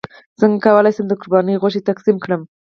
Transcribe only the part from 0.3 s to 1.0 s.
څنګه کولی